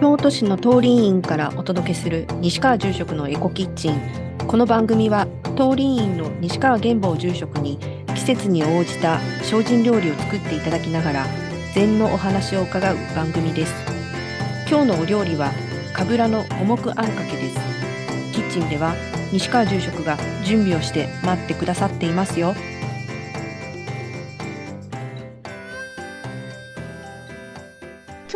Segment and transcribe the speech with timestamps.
[0.00, 4.00] 京都市の通り員からお届けする西川住職のエコキッチン。
[4.48, 5.26] この番組は
[5.58, 7.78] 通り員の西川玄坊住職に
[8.14, 11.26] 季節に応じた精進料理を作っていただきながら
[11.74, 13.74] 禅のお話を伺う番組です。
[14.70, 15.52] 今日のお料理は
[15.92, 17.60] かぶらの五目あんかけです。
[18.32, 18.94] キッチンでは
[19.32, 22.54] 西川住職が準備をして待ってくださっていますよ。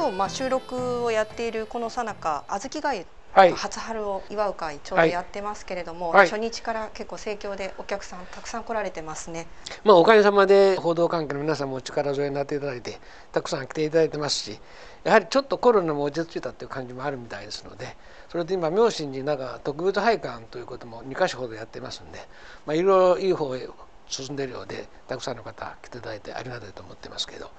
[0.05, 3.53] 今日まあ収録をやっているこのさなか小豆がゆはい。
[3.53, 6.29] 初春を祝う会ちょうどやってますけれども、はい。
[6.29, 9.47] 初日から結構盛況でお客さんたくさん来られてますね。
[9.83, 13.01] まあ、おかげさまで報道関係の皆さんもお力添えになっていただいて
[13.33, 14.61] たくさん来ていただいてますし
[15.05, 17.97] やはりちょっとコロナも落ち着いたという感じもあるみたいですので
[18.29, 22.19] それで今妙心寺なんか特別拝観ということも2か所ほどやってますんで、
[22.67, 23.67] まあ、いろいろいい方へ
[24.07, 27.51] 進んでいるようでたくさんの方来ていただいてありがたいと思ってますけど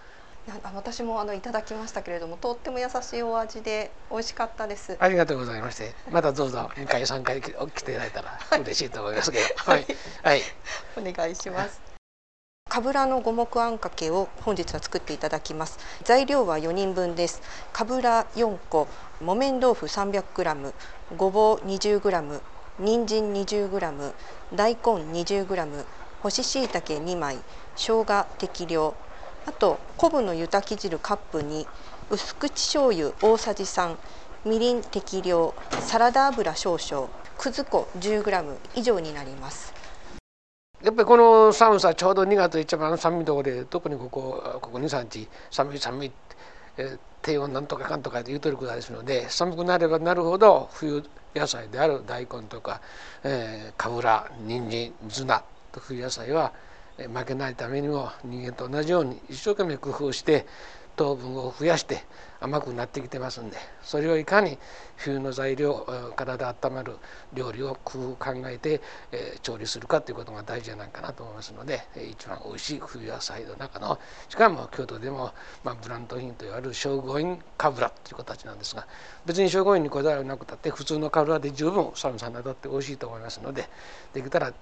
[0.76, 4.96] 私もあのいただきましたけれどもとっても優しいお味で美味しかったです。
[5.00, 7.52] ありがとうございましてまたどうぞ2回3回来
[7.84, 9.86] ていただいたら嬉しいと思いますけどはい、
[10.24, 10.42] はい、
[10.98, 11.82] お願いします。
[12.68, 15.80] かぶらの五目あんかけを本日は作っていただきます。
[16.04, 17.42] 材料は4人分です。
[17.72, 18.88] かぶら4個、
[19.22, 20.74] 木綿豆腐 300g、
[21.16, 22.42] ごぼう 20g、
[22.80, 24.14] 人参 20g、
[24.54, 25.86] 大根 20g、
[26.22, 27.38] 干し椎茸2枚、
[27.78, 28.96] 生姜適量、
[29.46, 31.68] あと昆布の湯炊き汁カップに
[32.10, 33.96] 薄口醤油大さじ3、
[34.46, 39.74] みりん適量、サラダ油少々、くず粉 10g 以上になります。
[40.84, 46.12] やっぱりこの寒さちょうど2月一番寒いところで特にここここ23日寒い寒い、
[46.78, 51.04] えー低温なんとかかんとかって言うとるくらいですので寒くなればなるほど冬
[51.36, 52.82] 野菜である大根とか、
[53.24, 56.54] えー、かぶら人参ズナと冬野菜は、
[56.98, 60.46] 負けないためにも人間と同じように一生懸命工夫して
[60.96, 62.04] 糖分を増やして
[62.40, 64.58] 甘くなってきてますんでそれをいかに
[64.98, 66.98] 冬の材料えー体温まる
[67.34, 68.82] 料理を工夫考えて、
[69.12, 71.82] え調理するかということが大事じゃないかなと思いますので
[72.12, 74.00] 一番おいしい冬野菜の中の
[74.30, 75.34] しかも京都でも、
[75.64, 78.88] まあ、ブランド品といわれる聖護院かぶらという形なんですが
[79.26, 83.68] 別に聖護院にこだわりなくたって普通のかぶらで十分寒さに当たっておいしいと思いますので
[84.14, 84.54] できたら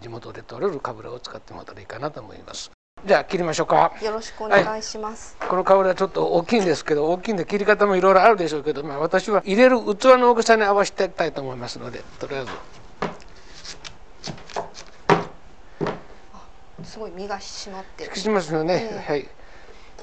[0.00, 2.75] 地元で取れるかぶらを使ってもらったらいいかなと思います。
[3.06, 3.92] じゃあ切りましょうか。
[4.02, 5.36] よろしくお願いします。
[5.48, 12.50] この香りはちょっと大きいんですけど大きいんで切り方もいろいろあるでしょうけど、まあ、私は入れる器の大きさに合わせていきたいと思いますのでとりあえず。
[16.84, 18.16] すごい身が締まってる。
[18.16, 19.28] しますよね、えはい。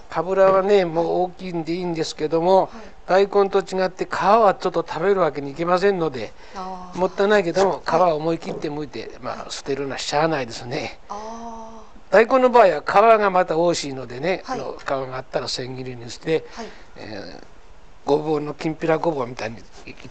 [0.10, 2.70] かぶらはねもう大きいんでいいんですけども、
[3.06, 6.32] 大根と違って皮はちょっと食べるわけにいきませんので
[6.96, 11.00] もったいないけども皮を思い切って剥いて、まあ、捨てるのはしゃあないですね。
[11.10, 11.73] あ
[12.14, 14.60] 大根の場合は皮がまた美味しいのでね、はい。
[14.60, 16.68] あの皮があったら千切りにして、ーはい。
[16.98, 17.44] えー
[18.06, 19.60] ごぼうのきんぴらごぼうみたいに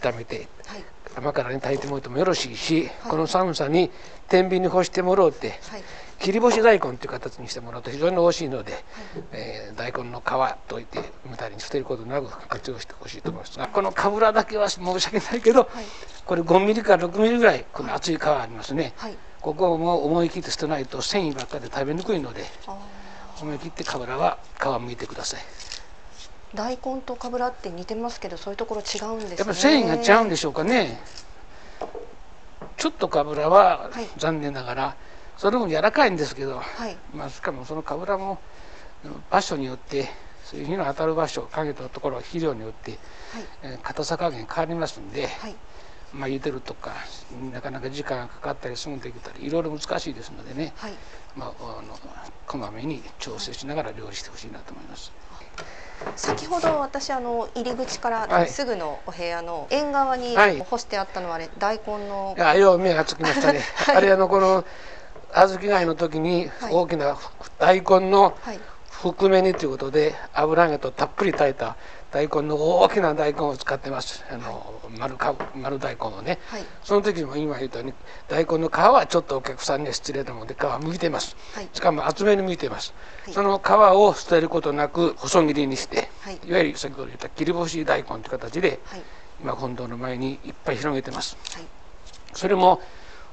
[0.01, 0.83] 炒めてはい。
[1.15, 3.11] 甘辛に炊いてもらってもよろしいし、はい。
[3.11, 3.91] この寒さに
[4.27, 5.83] 天秤に干してもらうてはい。
[6.19, 8.73] 切り干し大根という形にしてもらうと非常に美味しいので、
[9.31, 10.99] えー大根の皮といて
[11.29, 15.85] 無駄に捨てることなく活用してほしいと思いますがこのかぶらだけは申し訳ないけど、はい。
[16.25, 19.15] これ5ミリから6ミリぐらいこの厚い皮ありますね、はい。
[19.43, 22.77] ここをもう思い切って捨てないと繊維ばっかりで食べにくいのであ
[23.41, 25.41] 思い切ってかぶらは皮を剥いてください。
[26.53, 29.35] ー大根とかぶらって似てますけどそういうところ違うんですね。
[29.39, 30.97] やっぱ繊維が違うんでしょうかね。
[32.77, 34.07] ちょっとかぶらははい。
[34.17, 34.95] 残念ながら
[35.37, 36.95] それも柔らかいんですけど、はい。
[37.13, 38.39] まあ、しかもそのかぶらも
[39.29, 40.09] 場所によって
[40.45, 42.99] そういう日の当たる場所影のところ肥料によって、はい。
[43.63, 45.55] えー硬さ加減変わりますんで、はい
[46.13, 46.91] まあ、茹でるとか
[47.51, 50.93] なかなか時間がかかったりすぐできたりいろいろ難しいですのでね、はい。
[51.35, 51.97] まあ、あの
[52.47, 55.11] こまめに調整しながら料理してほしいなと思います。
[56.15, 58.29] 先ほど私あの入り口かはい。
[58.29, 60.59] らすぐのお部屋の縁側にはい。
[60.59, 63.95] 干してあったのはあれ大根のいやよう目がつきましたね、 はい。
[63.97, 64.63] あれあのこの
[65.33, 66.73] 小豆貝の時にはい。
[66.73, 67.17] 大きな
[67.57, 68.59] 大根のはい。
[68.91, 71.75] 含め煮ということで油揚げとたっぷり炊いた
[72.13, 74.23] 大根の大きな大根を使ってます。
[74.29, 76.37] あの丸か丸大根をね。
[76.45, 76.63] はい。
[76.83, 77.93] その時も今言ったように
[78.27, 81.35] 大根の皮はちょっとお客さんには失礼なので皮剥いてます。
[81.55, 81.69] はい。
[81.73, 82.93] しかも厚めに剥いてます、
[83.25, 83.33] はい。
[83.33, 86.39] その皮を捨てることなく細切りにして、はい。
[86.45, 89.01] いわゆる先ほど言った切り干し大根という形ではい。
[89.41, 91.35] 今本堂の前にいっぱい広げてます。
[91.51, 91.63] はい。
[92.33, 92.79] それも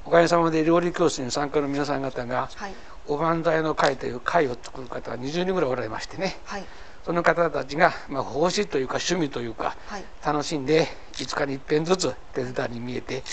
[0.05, 2.73] おかげさまで料理教室に参加の皆さん方がはい。
[3.07, 6.39] おばんざいの会という会を作る方が20人ぐらいおられましてね。
[6.45, 6.63] はい
[7.05, 10.03] その方たちが、まあ、奉仕というか趣味というかはい。
[10.25, 13.23] 楽しんで5日に一遍ずつ手伝いに見えてはい。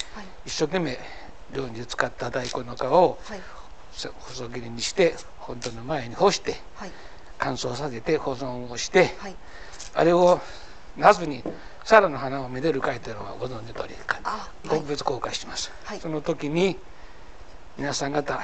[0.46, 0.98] 一生懸命
[1.54, 3.40] 料理に使った大根の皮をはい。
[3.92, 6.90] 細切りにして本当の前に干してはい。
[7.38, 9.36] 乾燥させて保存をしてはい。
[9.94, 10.40] あれを
[10.96, 11.42] 夏に
[11.84, 13.94] サラの花をめでる会というのはご存知の通り
[14.24, 14.68] あはい。
[14.68, 16.00] 特別公開します、はい。
[16.00, 16.76] その時に
[17.76, 18.40] 皆さん方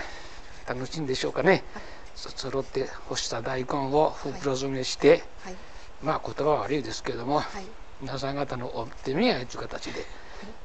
[0.66, 1.64] 楽しいんでしょうかね、
[2.14, 5.54] そ揃って干した大根を袋詰めして、はい。
[6.02, 7.64] まあ言葉は悪いですけれども、はい。
[8.00, 10.04] 皆さん方のお手土産という形で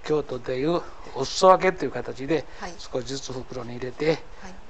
[0.03, 0.81] 京都でいう
[1.15, 2.73] お裾分けという形ではい。
[2.77, 4.17] 少しずつ袋に入れてはい。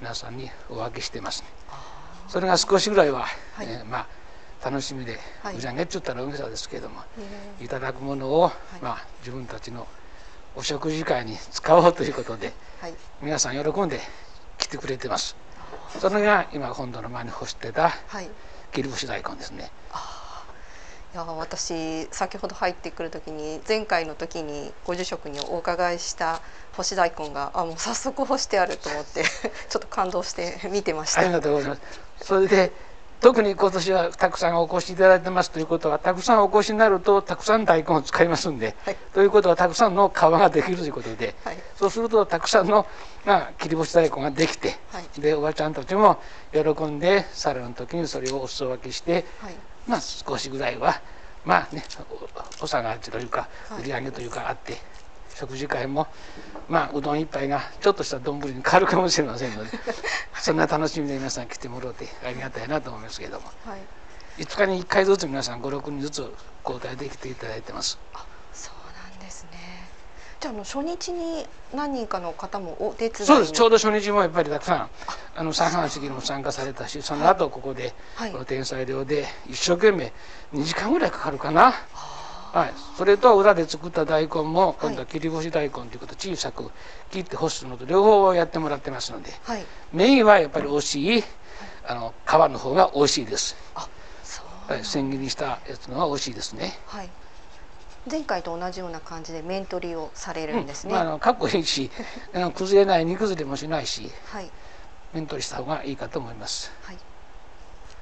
[0.00, 1.42] 皆さんにお分けしてます、
[2.28, 3.66] それが少しぐらいは、はい。
[3.68, 4.06] えーまあ
[4.62, 5.56] 楽しみで、はい。
[5.56, 7.00] うじゃげっちゅったら大げさですけれども
[7.60, 8.50] えいただくものを、い。
[8.82, 9.86] まあ、自分たちの
[10.54, 12.94] お食事会に使おうということでーはい。
[13.22, 14.00] 皆さん喜んで
[14.58, 15.34] 来てくれてます
[15.98, 18.28] それが今本土の前に干してたはい。
[18.72, 19.70] 切り干し大根ですね。
[21.12, 26.40] いや私先ほど入ってくる時に前回の時にご住職にお伺いした
[26.76, 29.24] 干し大根があもう早速干してあると思って
[29.68, 31.22] ちょっと感動して見てました。
[31.22, 31.80] ありがとうございます。
[32.22, 32.70] それで
[33.20, 38.96] 特に今年はたくさんお越しいただいてますということはたくさんお越しになるとたくさん大根を使いますんで、はい。
[39.12, 41.58] ということはたくさんの皮ができるということで、はい。
[41.76, 42.86] そうするとたくさんの、
[43.26, 45.20] まあ、切り干し大根ができて、はい。
[45.20, 46.18] でおばちゃんたちも
[46.52, 49.54] 喜んで皿の時にそれをお裾分けして、はい。
[49.86, 51.02] まあ少しぐらいは
[51.44, 51.84] まあね
[52.60, 53.82] おお下がりというかはい。
[53.82, 54.78] 売り上げというかあって、
[55.40, 56.06] 食事会も
[56.68, 59.70] まあうどん一杯がちょっとした丼に変わるかもしれませんので
[60.38, 63.80] そんな楽しみで皆さん来てもらってありがたいなと思いますけれどもはい
[64.38, 66.32] 5日に1回ずつ皆さん56人ずつ
[66.64, 67.98] 交代できていただいてます。
[68.14, 69.58] あそうなんですね。
[70.40, 74.90] じゃああの初日に何人かの方もお手伝いにそうですちょうど初日もやっぱりたくさん
[75.36, 80.12] あの三半式にも参加されたしその後ここで、はいこの天才寮で一生懸命
[80.54, 81.64] 2時間ぐらいかかるかな。
[81.64, 81.74] はい、
[82.96, 86.70] それと裏で作った大根も今度は切り干し大根ということで小さく
[87.10, 89.32] 切って干すのと両方やってもらってますので。
[89.44, 89.64] はい。
[89.92, 91.24] メインはやっぱり美味しい
[91.86, 93.88] あの皮の方が美味しいです、あ
[94.22, 94.72] そう。
[94.72, 96.78] はい、千切りしたやつの方が美味しいですね。
[96.86, 97.10] はい。
[98.10, 100.92] 前回と同じような感じで面取りをされるんですね。
[100.92, 101.90] まあ、あのかっこいいし
[102.34, 104.50] あの 崩れない煮崩れもしないしはい。
[105.12, 106.72] 面取りした方がいいかと思います。
[106.82, 106.98] はい。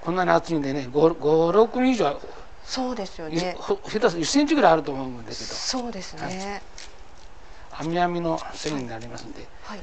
[0.00, 2.20] こんなに厚いんでね56人以上
[2.68, 3.56] そうですよいね。
[3.58, 6.62] ほ下手する1センチぐらいあると思うんだけどそうですね。
[7.72, 9.80] 網編みの繊維になりますんで、はい。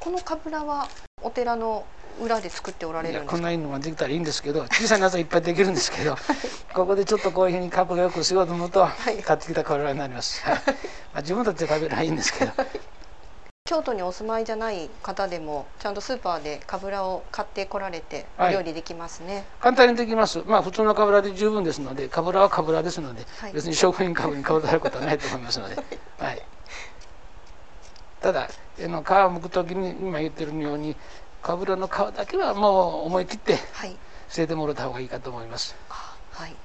[0.00, 0.88] このかぶらは
[1.22, 1.84] お寺の
[2.22, 3.32] 裏で作っておられるんですか？
[3.32, 6.16] こんないいのができたらいいんですけど小さなやつはいっぱいできるんですけど
[6.72, 8.88] ここでちょっとこういうふうに角度よくしようと思うと
[9.18, 10.60] い買ってきた体になります、はいま
[11.14, 12.52] あ、自分たちで食べるのはいいんですけど
[13.68, 18.54] 京都にお住まいじゃない方でもちゃんとスーパーでかぶらを買ってこられておはい。
[18.54, 19.44] 料理できますね。
[19.60, 20.42] 簡単にできます。
[20.46, 23.52] まあ普通のかぶらで十分ですのでかぶらはかぶらですので、はい。
[23.52, 25.76] 別に食品かぶにかぶられることはないと思いますので、
[26.18, 26.42] はい、
[28.22, 28.48] ただ
[28.82, 30.96] あの皮をむく時に今言ってるように
[31.42, 33.94] かぶらの皮だけはもう思い切ってはい。
[34.30, 35.76] 捨ててもらった方がいいかと思います。
[35.90, 36.56] あはい。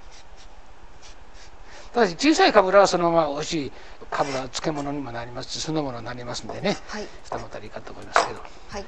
[1.94, 3.72] ただし小さいかぶらはそのまま美味しい
[4.10, 7.04] かぶらは漬物にもなりますし酢の物になりますんでねはい。
[7.24, 8.86] したもたらいいかと思いますけどはい。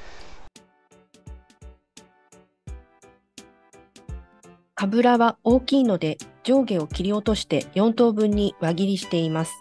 [4.74, 9.52] かぶらは大きいので上下を切り落として4等分に輪切りしています。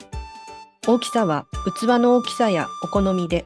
[0.87, 1.45] 大きさは
[1.79, 3.45] 器の大きさやお好みで。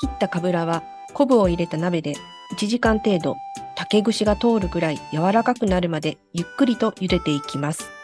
[0.00, 0.82] 切ったかぶらは
[1.14, 2.14] 昆布を入れた鍋で
[2.56, 3.36] 1時間程度
[3.76, 8.01] 竹串が通るくらい柔らかくなるまでゆっくりと茹でていきます。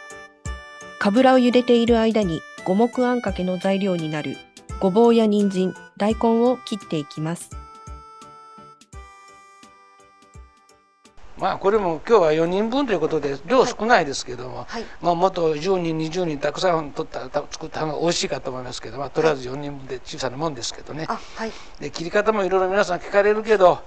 [0.98, 4.36] かぶらを茹でている間に五目あんかけの材料になる
[4.80, 7.50] ごぼうや人参、大根を切っていきます。
[11.38, 14.84] まあこれも今日は4人分ということで量少ないですけども、はい。
[15.00, 21.52] まあ、もっと10人20人たくさん取ったた作った方が美味しいかと思いますけど、まあ、とりあえず4人分で小さなもんですけどね、あはい。
[21.80, 23.80] で切り方もいろいろ皆さん聞かれるけど、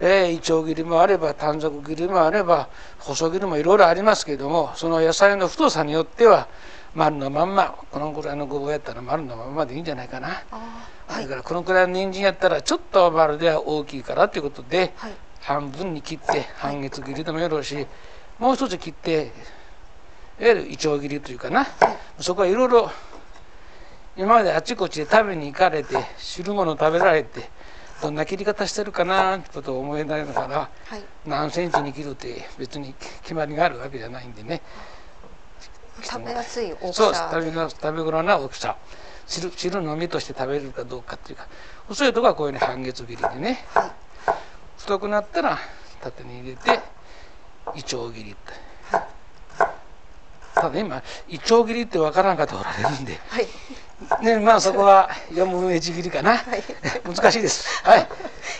[0.00, 6.48] えー、いちょう切りもあれば短冊切りもあれば細切りもいろいろありますけどもその野菜の太さによっては
[6.94, 10.42] 丸のまんまこのぐらいのごぼうやったら丸のまんまでいいんじゃないかな。
[10.50, 11.28] あはいそれ。
[11.28, 15.12] からこのくらいの人参やったらちょっと丸では大きいからということではい。
[15.48, 17.86] 半分に切って半月切りでもよろしい。
[18.38, 19.32] もう一つ切って
[20.38, 21.66] いわゆるいちょう切りというかな。
[22.20, 22.90] そこはいろいろ
[24.14, 27.48] 今まであちこちで食べに行かれて汁物食べられて
[28.02, 31.02] どんな切り方してるかなってことを思いながらはい。
[31.24, 34.60] 何センチに切るって別に決まりがあるわけじゃないんでね。
[36.02, 37.14] 食べやすい大きそう。
[37.14, 38.76] 食べの食べ頃な大きさ。
[39.26, 41.48] 汁汁のみとして食べれるかどうかっていうか。
[41.86, 43.64] 細いとこはこういうふうに半月切りでね。
[43.72, 44.07] はい。
[44.88, 45.58] 太くなったら
[46.00, 46.80] 縦に入れて
[47.76, 48.52] いちょう切りって。
[50.54, 53.18] ただ今いちょう切りってわからん方おられるんで。
[53.28, 54.24] はい。
[54.24, 56.64] ねまあそこは4分の1切りかな、はい。
[57.04, 57.84] 難しいです。
[57.84, 58.08] はい。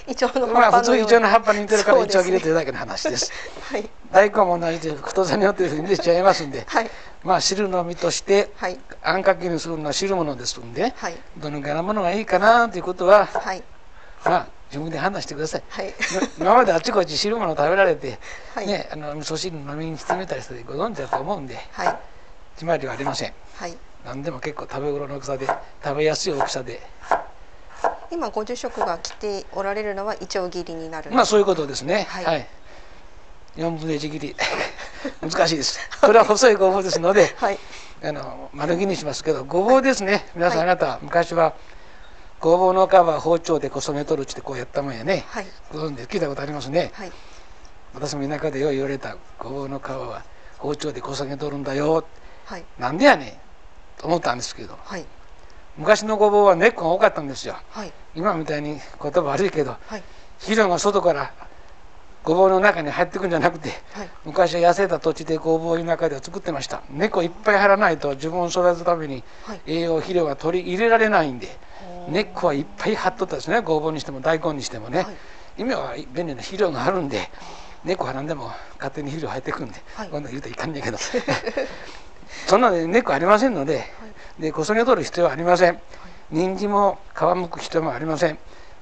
[0.09, 3.33] イチョウのまあ普通イチョウの葉っぱに似てるからいちょう切りというだけの話です。
[3.73, 3.89] はい。
[4.13, 6.65] 大根も同じで太さによって出ちゃいますんで。
[6.69, 6.91] はい。
[7.25, 8.79] まあ汁の身としてはい。
[9.03, 11.17] あんかけにするのは汁物ですんではい。
[11.39, 13.63] どのぐらいのものがいいかなということははい。
[14.27, 15.63] まあ自分で判断してください。
[15.69, 15.95] はい。
[16.39, 18.19] 今まであちこち汁物食べられて、
[18.55, 18.67] はい。
[18.67, 21.99] ね、あの味噌汁飲みにしてみたりしてご存知だと思うんではい。
[22.55, 23.33] 決まりはありません。
[23.55, 23.77] はい。
[24.05, 25.47] 何でも結構食べ頃の大きさで
[25.83, 26.81] 食べやすい大きさで。
[28.11, 31.11] 今ご住職が来ておられるのはイチョウ切りになる。
[31.11, 32.07] まあそういうことですね。
[32.09, 32.25] はい。
[32.25, 32.47] はい、
[33.57, 34.37] 4分の1切り
[35.23, 35.81] 難しいです。
[36.01, 37.59] これは細いごぼうですのではい。
[38.03, 40.27] あの丸切りにしますけどごぼうですね。
[40.35, 41.55] 皆さんあなた昔は
[42.41, 45.25] ごぼうの皮は包丁でこそげ取るってこうやったもんやね。
[45.29, 45.47] はい。
[45.73, 46.91] ご存知で聞いたことありますね。
[46.95, 47.13] はい。
[47.95, 50.23] 私も田舎でよう言われたごぼうの皮は
[50.59, 52.07] 包丁でこそげ取るんだよ。
[52.45, 52.65] はい。
[52.79, 53.41] なんでやね
[53.97, 54.01] ん。
[54.01, 54.79] と思ったんですけど。
[54.85, 55.05] はい。
[55.77, 57.57] 昔のごぼうは根っこが多かったんですよ。
[57.71, 57.93] はい。
[58.15, 60.03] 今みたいに言葉悪いけどはい。
[60.39, 61.33] 肥料が外から
[62.25, 64.11] ごぼうの中に入ってくんじゃなくてはい。
[64.25, 66.83] 昔は痩せた土地でごぼうの中では作ってました。
[66.91, 69.61] 根っこいっぱい張らないと自分を育てるためにはい。
[69.67, 71.49] 栄養肥料が取り入れられないんで
[72.09, 73.61] 根っこはいっぱい張っとったですね。
[73.61, 75.17] ごぼうにしても大根にしてもね、はい。
[75.59, 77.31] 今は便利な肥料があるんで
[77.85, 80.09] 根っこ張らんでも勝手に肥料入ってくるんで、はい。
[80.09, 80.99] こんなん言うといかんねんけど。
[82.47, 83.85] そんなね根っこありませんので
[84.39, 85.81] でこそげ取る必要はありません。
[86.31, 88.39] 人参も皮むく必要もありません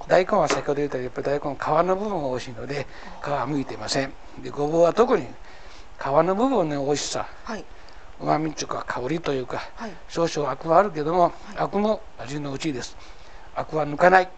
[0.08, 2.86] 大根は先ほど言ったようにやっぱり大根皮の部分が美味しいので
[3.22, 4.12] 皮はむいていません。
[4.42, 5.26] でごぼうは特に
[5.98, 7.26] 皮の部分の美味しさ。
[7.44, 7.64] はい。
[8.18, 9.90] うまみっていうか香りというかはい。
[10.08, 12.96] 少々アクはあるけども、アクも味のうちです。
[13.54, 14.28] アクは抜かない。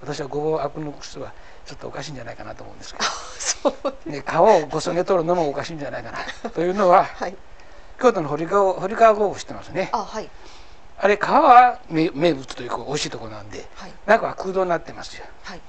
[0.00, 1.32] 私はごぼうアク抜く人は
[1.66, 3.00] ちょっとおかしいんじゃないかなと思うんですけ
[3.64, 6.18] ど、 ね、皮をこそげ取るのもおかしいんじゃないかな。
[6.50, 7.36] というのははい
[8.00, 9.90] 京都の堀川堀川ごぼう知ってますね。
[9.92, 10.30] あはい
[11.00, 13.92] あれ皮は名名物というか美味しいところなんではい。
[14.06, 15.24] 中は空洞になってますよ。
[15.44, 15.60] はい。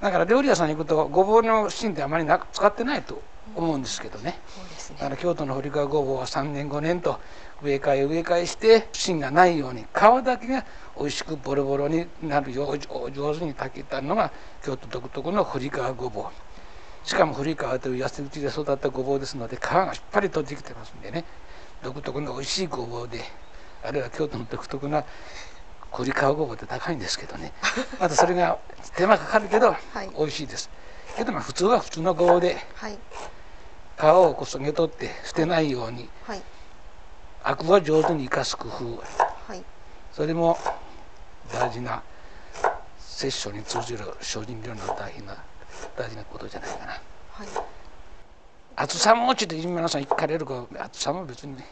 [0.00, 3.22] だから料理屋さんに行くとごぼうの芯ってあまりなく使ってないと
[3.54, 4.38] 思うんですけどね。
[4.48, 4.96] そうですね。
[4.98, 7.20] だから京都の堀川ごぼうは3年5年と
[7.62, 10.66] 植え替え植え替えして芯がないように皮だけが
[10.98, 12.78] 美味しくボロボロになるよう
[13.12, 14.32] 上手に炊けたのが
[14.64, 21.24] 京都独特の堀川ごぼうしかも堀川という痩せ打ちで育ったごぼうですので皮がしっかりとできてますんでね。
[21.82, 23.20] 独特の美味しいごぼうで
[23.82, 25.04] あるいは京都の独特な
[25.90, 27.52] 堀川ごぼうって高いんですけどね。
[28.00, 28.58] またそれが
[28.96, 30.10] 手間かかるけどはい。
[30.16, 30.70] 美味しいです。
[31.16, 32.98] けどまあ普通は普通のごぼうではい。
[33.98, 36.42] 皮をこそげ取って捨てないようにはい。
[37.42, 39.02] アクは上手に生かす工夫。
[39.46, 39.64] はい。
[40.12, 40.58] それも
[41.52, 42.02] 大事な
[42.98, 45.36] 摂取に通じる精進料理の大変な
[45.96, 46.92] 大事なことじゃないかな。
[47.32, 47.48] はい。
[48.78, 51.64] 厚さもちょっと皆さん聞かれるか厚さも別に5ミリ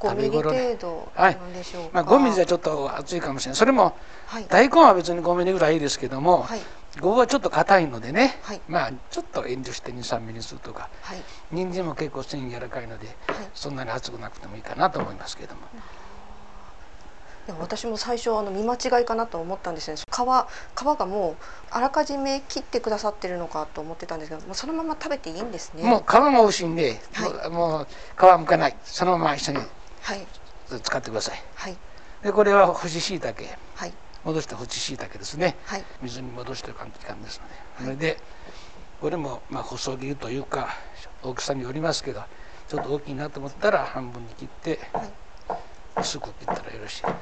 [0.00, 1.90] 食べ頃ね程度はいなんでしょうか？
[1.92, 3.56] まあ5ミリじゃちょっと厚いかもしれない。
[3.56, 4.46] それもはい。
[4.48, 6.60] 大根は別に5ミリぐらいいいですけども、はい。
[7.00, 8.60] ごぼうはちょっと硬いのでね、はい。
[8.68, 11.22] まあちょっと遠慮して23ミリにするとかはい。
[11.52, 13.16] 人参も結構繊維柔らかいのではい。
[13.54, 15.60] そんなに厚くなくてもいいかなと思いますけども。
[17.48, 19.96] いや私も最初あの見間違いかなと思ったんですね。
[19.96, 21.36] 皮皮がもう
[21.70, 25.84] あらかじめ切ってくださってるのかと思ってたんですけどもうそのまま食べていいんですね。
[25.84, 27.50] もう皮も美味しいんで、はい。
[27.50, 27.86] もう
[28.18, 28.76] 皮はむかない。
[28.82, 29.58] そのまま一緒に
[30.06, 30.24] はい。
[30.82, 31.42] 使ってください。
[31.56, 31.76] はい。
[32.22, 33.42] でこれは干し椎茸。
[33.74, 33.92] はい。
[34.24, 35.56] 戻した干し椎茸ですね。
[35.64, 35.84] はい。
[36.00, 37.40] 水に戻してる感じです
[37.80, 38.16] ので、それで
[39.00, 40.68] これもまあ細切りというか
[41.24, 42.22] 大きさによりますけど
[42.68, 45.10] ちょっと大きいなと思ったら半分に切ってはい。
[46.00, 47.02] 薄く切ったらよろしい。
[47.02, 47.16] はい。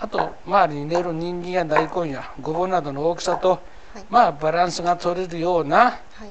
[0.00, 3.50] あと周りに練る人参や大根やごぼうなどの大きさと、
[3.94, 4.04] はい。
[4.10, 6.30] まあバランスが取れるようなはい。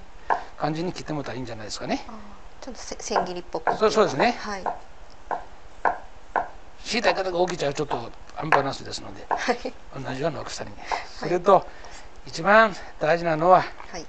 [0.60, 2.06] 感じに切ってもらったらいいんじゃないですかね。
[2.62, 4.36] ちょっとせ千切りっぽくそうそうですね。
[4.40, 4.64] はい
[6.92, 9.58] 椎茸が大きいちゃうちょっとアンバランスですのではい。
[10.04, 10.72] 同じような大きさに。
[11.08, 11.66] それと
[12.28, 14.06] 一番大事なのははい。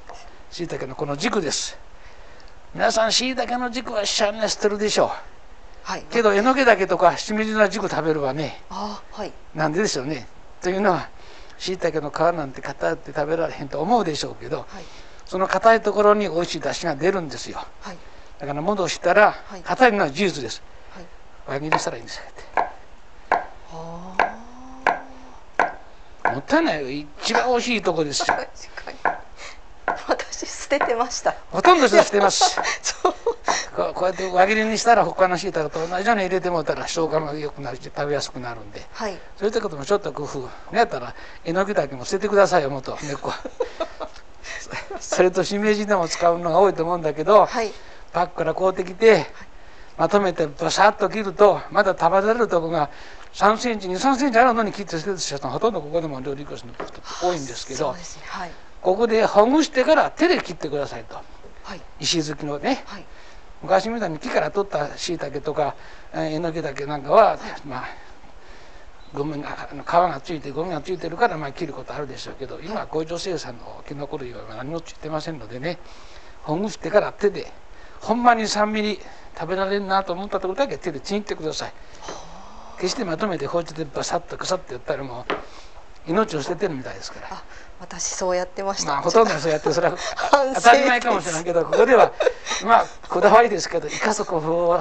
[0.51, 1.79] 椎茸のこの軸です。
[2.75, 5.11] 皆さん椎茸の軸はしゃんね捨てるでしょう。
[5.85, 6.03] はい。
[6.11, 8.61] けどえのきだけとかしめじの軸食べるわね。
[8.69, 9.33] あーはい。
[9.55, 10.27] なんででしょうね。
[10.61, 11.09] というのは
[11.59, 14.85] 椎茸の皮なんて硬くて食べられへんと思うでしょうけどはい。
[15.25, 17.65] その硬いところに美味しい出汁が出るんですよ。
[17.83, 17.97] はい。
[18.41, 19.63] だから戻したらはい。
[19.63, 20.63] 硬いのは事実です。
[20.91, 21.61] はい。
[21.61, 22.17] 輪切りしたらいいんです。
[22.17, 22.23] よ
[22.57, 22.72] あ
[26.33, 26.91] もったいないよ。
[26.91, 28.27] 一番美味しいとこですよ。
[28.29, 29.23] あ確かに。
[30.09, 31.35] 私捨ててました。
[31.51, 32.61] ほとんど捨てます。
[32.83, 33.95] そう。
[33.95, 38.87] こうやって輪切りにしたら他の椎茸と同じように入れてもらったら消化も良くなるし食べやすくなるんで。
[38.93, 39.19] はい。
[39.39, 40.41] そういったこともちょっと工夫。
[40.41, 43.33] ねやったらえのきだけも捨ててくださいよもっと根っこ
[45.01, 47.73] それとしめじでも使うのが多いと思うんだけどはい。
[48.13, 49.27] パックから買うてきて
[49.97, 52.91] まとめてバサッと切るとまだ食べられるとこが
[53.35, 56.85] 3センチ2 3センチあるのに切って捨てる人はほとんどここでも料理教室の人
[57.27, 58.51] 多いんですけど、ねはい。
[58.83, 61.17] ここでほぐしてから手で切ってくださいと。
[61.17, 61.23] は
[61.75, 61.81] い。
[62.01, 62.83] 石突きのね。
[62.87, 63.05] はい。
[63.63, 65.77] 昔みたいに木から取ったしいたけとか
[66.13, 67.85] えのきだけなんかは、まあ
[69.15, 75.79] ゴミが皮がついてゴミがついてるからまあ切ることあるでしょうけど今は工場生産のキノコ類は何もついてませんのでね。
[76.43, 77.53] ほぐしてから手で
[78.01, 79.01] ほんまに3ミリ
[79.39, 81.73] 食べられるなと思ったところだけ手でちぎってください
[82.83, 85.25] 決してまとめて包丁でバサッとくさってやったらも
[86.09, 87.29] う命を捨ててるみたいですから。
[87.31, 87.45] あ
[87.79, 89.97] 私そうやってました、まあほとんどそうやってそれは
[90.55, 92.13] 当たり前かもしれないけどここでは
[92.65, 94.81] まあこだわりですけど生かす工夫を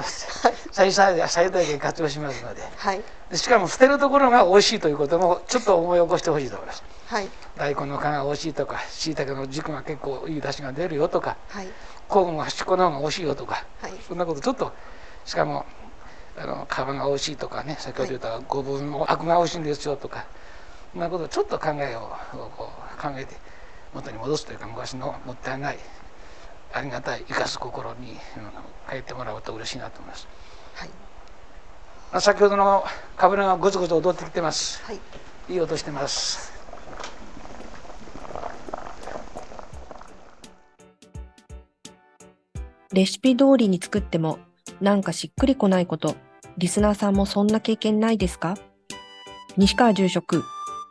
[0.72, 2.62] 最最大最大限活用しますので。
[2.76, 3.02] はい。
[3.30, 6.82] でしかも捨てるところが美味しいということもちょっと思い起こしてほしいと思います。
[7.06, 7.28] はい。
[7.56, 11.68] 大根の皮が美味しいとかしいたけの軸が結構いい出汁が出るよとかはい。
[12.08, 13.92] コーンが端っこの方が美味しいよとかはい。
[14.08, 14.72] そんなことちょっと
[15.24, 15.66] しかも
[16.36, 20.26] あの皮が美味しいとかね先ほど言ったごぼうのアクが美味しいんですよとか
[20.92, 22.00] そんなことをちょっと考えを
[22.56, 23.36] こう考えて
[23.94, 25.78] 元に戻すというか昔のもったいない
[26.72, 28.16] ありがたい生かす心にうん
[28.88, 30.26] 変えてもらうと嬉しいなと思います。
[30.74, 30.88] はい
[32.10, 32.84] まあ先ほどの
[33.16, 34.82] かぶらがゴツゴツ踊ってきてます。
[34.84, 35.00] はい
[35.48, 36.52] いい音してます。
[42.92, 44.38] レシピ通りに作っても
[44.82, 46.16] なんかしっくりこないこと、
[46.58, 48.56] リスナーさんもそんな経験ないですか？
[49.56, 50.42] 西川住職、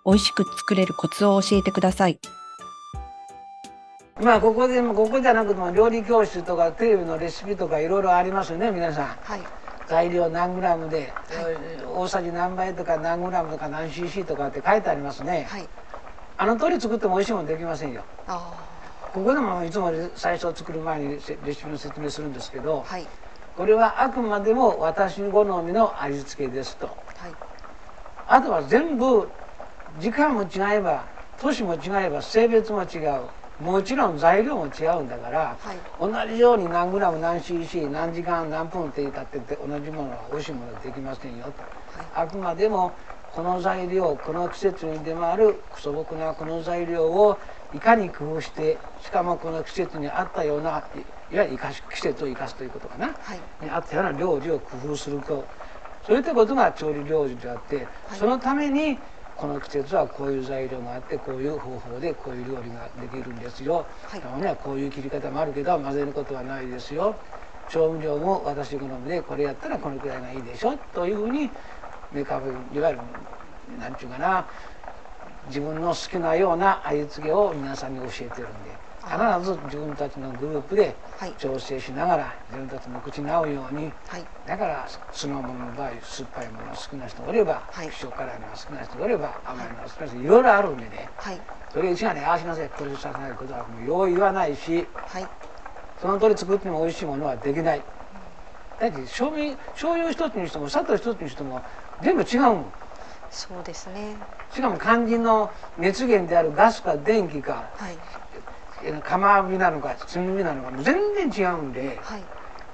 [0.05, 2.17] 美味しく作れるコツを教えてください。
[4.21, 9.07] まあここでもここじゃなくても料理教室とかテレビのレシピとかいろいろありますよね皆さん。
[9.07, 9.41] はい
[9.87, 11.11] 材料何グラムで、
[11.93, 15.47] 大さじ何杯とか何グラムとか何 cc とかって書いてありますね。
[15.49, 15.67] はい
[16.37, 18.03] あの通り作っても美味しいもんできませんよ。
[18.25, 18.53] あ
[19.13, 23.07] ここでもいつも最初作る前にせレシピの説明するんですけどー、はい
[23.61, 26.97] これはあくまでも私好みの味付けですと。
[27.15, 27.35] はい。
[28.25, 29.29] あとは全部
[29.99, 31.05] 時間も違えば
[31.39, 33.25] 年も違えば性別も違う。
[33.59, 35.77] もちろん材料も違うんだから、はい。
[35.99, 41.63] 同じように何グラム何 cc 何時間何分って言ったって同じものは美味しいものはできませんよと、
[42.15, 42.97] あくまでも
[43.29, 47.39] この材料この季節に出回る素朴なこの材料を
[47.71, 50.83] いかに工夫してしかもこの季節に合ったような
[51.31, 53.39] いいわゆる生かし季節を生かすということかな、はい。
[53.61, 55.47] に合ったような料理を工夫すると。
[56.05, 58.99] そういったことが調理料理であって、そのために
[59.35, 64.21] この季節はこういう材料があってこういう方法でこういう料理ができるんですよ、はい。
[64.21, 67.19] たまにはこういう切り方もあるけど混ぜることはないですよ。
[67.69, 70.75] 調味料も私好みでこれやったらこのくらいがいいでしょ。
[70.93, 71.53] というふうに
[72.11, 74.47] メカブいわゆるなんていうかな。
[75.47, 81.33] 自分の好きなような味付けを皆さんに教えてるんで必ず自分たちのグループではい。
[81.37, 83.93] 調整しながら自分たちの口に合うように。
[84.07, 84.25] はい。
[84.45, 87.91] だから酢の物の場合酸っぱいものが好きな人もいれば、はい。
[88.01, 91.11] 塩辛いのが好きな人もいれば甘いのが好きな人もいろいろあるんでね。
[91.17, 91.41] はい。
[91.71, 95.29] それ一概にああしなさいこれさせないことはもうよう言わないしはい。
[95.99, 97.85] その通り作っても美味しいものはできない。
[98.79, 101.63] だって醤油醤油一つにしても砂糖一つにしても
[101.99, 102.73] 全部違うもん。
[103.29, 104.25] そうですね。
[104.49, 107.93] しかも肝心の熱源であるガスか電気かはい。
[107.93, 107.99] え
[109.03, 110.95] 釜火なのか炭火なのかも全
[111.29, 112.23] 然違うんではい。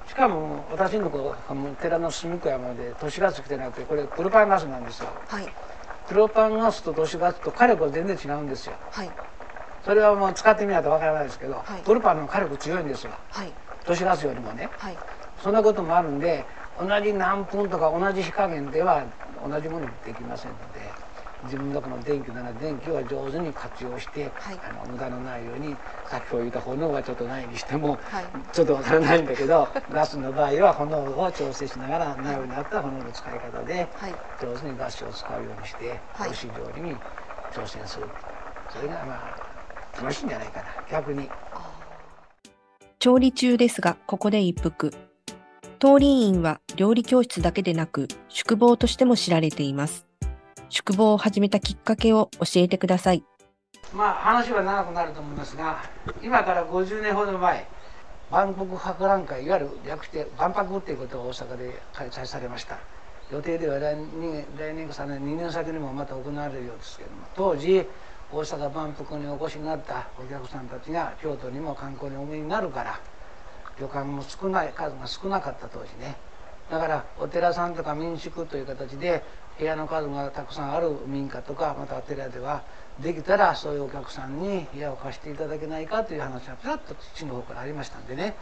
[0.06, 5.10] しかも私のとここの寺の隅っこ山で都市ガス来てなくてこれプロパンガスなんですよ。
[5.26, 5.52] はい。
[6.06, 8.76] プロパンガスと都市ガスと火力は全然違うんですよ。
[8.90, 9.12] はい。
[9.84, 11.82] それはもう使ってみないとわからないですけど、はい。
[11.82, 13.12] プロパンの火力強いんですよ。
[13.28, 13.52] はい。
[13.84, 14.72] 都市ガスよりもね。
[14.76, 14.98] はい。
[15.42, 19.04] そんなこともあるんで同じ何分とか同じ火加減では
[19.46, 20.77] 同じものにできませんので
[21.44, 24.60] 自分のこの電気なら電気は上手に活用して、はい。
[24.62, 28.24] あの無駄のないようにさっき言った炎はちょっとないにしても、はい。
[28.52, 34.14] ちょっとわからないんだけど ガスの場合は炎を調整しながらないようになった炎の使い方ではい。
[34.40, 36.28] 上手にガスを使うようにして、はい。
[36.28, 36.96] 美味しい料理に
[37.52, 38.06] 挑戦する。
[38.70, 39.34] それがま
[39.96, 40.66] あ楽しいんじゃないかな。
[40.90, 41.30] 逆に。
[42.98, 44.92] 調理中ですが、ここで一服。
[45.80, 50.07] 東林院は料理教室だけでなく、宿坊としても知られています。
[50.68, 53.24] 宿坊を始めたきっかけを教えてください。
[53.94, 55.82] まあ話は長くなると思いますが
[56.22, 57.66] 今から50年ほど前
[58.30, 62.78] 万国博覧会いわゆる略して万博っていうことを大阪で開催されました
[63.32, 67.86] 予定では来年来年3年2年先にもまた行われるようですけれども当時
[68.30, 73.00] 大阪万博にお越しになったお客さんたちが京都にも観光にお見えになるから
[73.80, 76.16] 旅館も少ない数が少なかった当時ね
[76.70, 79.22] だからお寺さんとか民宿という形で
[79.58, 82.62] 部屋の数がたくさんある民家とかまたお寺では
[83.00, 88.36] できたらそういうお客さんに部屋を貸していただけないかという話がピラッと父の方からありましたんでね。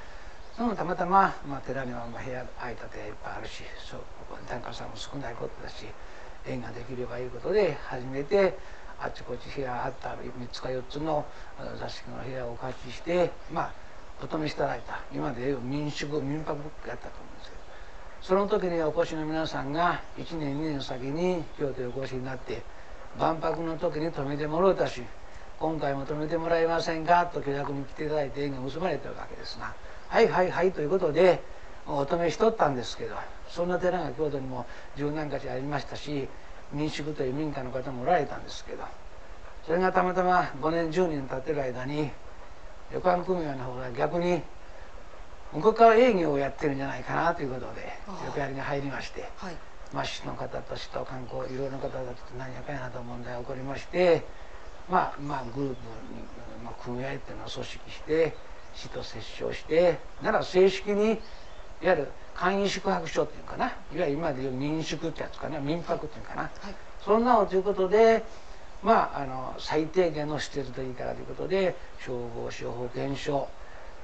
[0.56, 4.00] そのたまたま、まあ、寺にはまあ部屋空いた寺いっぱいあるしそう
[4.48, 5.84] 檀家さんも少ないことだし
[6.46, 8.56] 縁ができればいうことで初めて
[8.98, 11.26] あちこち部屋あった3つか4つの
[11.78, 13.72] 座敷の部屋をお貸ししてまあ
[14.22, 16.56] お泊めしていただいた今でいう民宿民泊
[16.88, 17.55] やったと思うんですけど。
[18.26, 22.60] その時にお越しの皆さんが1年2年先に京都へお越しになって
[23.20, 25.00] 万博の時に泊めてもらうたし
[25.60, 27.26] 今回も泊めてもらえませんか？
[27.26, 29.74] と契約に来ていただいて縁が結ばれてるわけですが
[30.08, 31.40] はいはいはいということで
[31.86, 33.14] お泊めしとったんですけど
[33.48, 36.26] そんな寺が京都にも十何か所ありましたし
[36.72, 38.82] 民宿という民家の方もおられたんですけど
[39.66, 42.10] それがたまたま5年10年経ってる間に
[42.92, 44.42] 旅館組合の方が逆に
[45.62, 47.92] こうから営業をやってるんじゃないかなということで
[48.26, 49.56] 横やりに入りまして、はい、
[49.92, 54.24] まあ市の方と市と観光いろいろな方たちと何やかんやなと問題が起こりまして
[54.88, 55.76] まあまあグループに、
[56.64, 58.36] まあ、組合っていうのを組織して
[58.74, 61.04] 市と折衝してなら正式に
[61.82, 63.66] いわゆる簡易宿泊所っていうかな。
[63.66, 65.58] いわゆる今でいう民宿ってやつかな。
[65.58, 66.50] 民泊っていうかな、はい、
[67.02, 68.24] そんなのということで
[68.82, 73.48] まああの最低限の施設でいいからということで消防署保健所、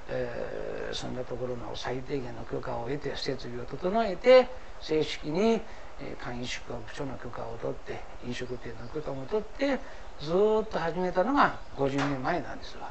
[0.09, 4.49] えー、そんなところの最低限の許可を得て設備を整えて
[4.81, 5.61] 正式に
[6.19, 9.79] 簡易宿泊所の許可を取って飲食店の許可も取って
[10.21, 12.91] ずっと始めたのが50年前なんですわ。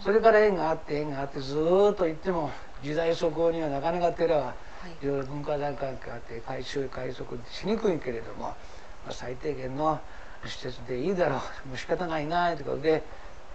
[0.00, 2.50] それから縁があって縁があってずっと行っても
[2.82, 4.54] 時代疎行にはなかなか寺は
[5.02, 8.54] いろいろ文化財関係あって改修改則しにくいけれども、ま
[9.08, 10.00] あ、最低限の
[10.46, 13.02] 施設でいいだろうもう仕方ないなということで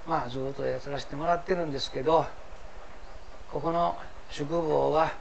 [0.07, 2.27] まあずっとやらせてもらってるんですけど
[3.55, 3.95] ここの
[4.31, 5.13] 宿坊は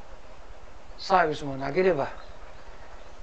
[0.99, 2.11] サービスもなければ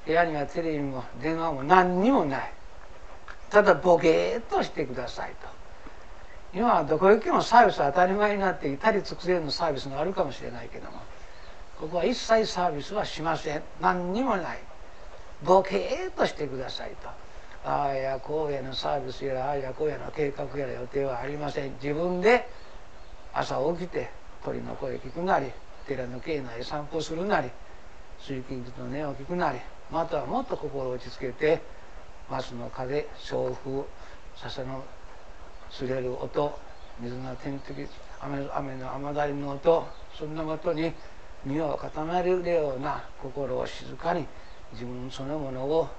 [0.06, 2.54] 部屋にはテレビも電話も何にもない。
[3.50, 5.50] ただボケーっとしてくださいと。
[6.58, 11.00] 今はどこ行ってもサービス当たり前になっていたり尽くせるのサービスがあるかもしれないけども
[11.78, 13.62] ここは一切サービスはしません。
[13.82, 14.60] 何にもない。
[15.44, 16.92] ボケーっとしてください
[17.66, 17.70] と。
[17.70, 21.74] ああやこうやのサービスやらああやこうやの計画やら予定はありません。
[21.84, 22.48] 自分で
[23.34, 25.52] 朝起きて鳥の声聞くなり
[25.88, 27.50] 寺の境内散歩するなり
[28.20, 29.60] 水金術の音を聞くなり
[29.92, 31.62] またはもっと心を落ち着けて
[32.30, 33.84] 松の風送風
[34.36, 34.84] 笹の
[35.70, 36.58] 擦れる音
[37.02, 37.88] 水の天敵
[38.22, 40.94] 雨雨の雨だりの音そんなことに
[41.46, 44.26] 身を固めるような心を静かに
[44.74, 45.90] 自分そのものを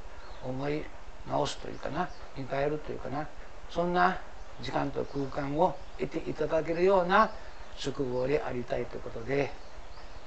[0.45, 0.83] 思い
[1.29, 3.27] 直すというかな見返るというかな
[3.71, 4.19] そんな
[4.61, 7.31] 時間と空間を得ていただけるような
[7.77, 9.51] 宿坊でありたいということで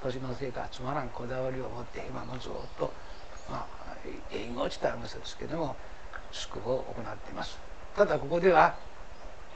[0.02, 2.92] 年のせいかつまらんこだわりを持って今もずっと
[3.50, 3.96] まあ
[4.32, 5.76] 営業した話ですけども
[6.32, 7.58] 宿坊を行っています。
[7.96, 8.74] ただここでは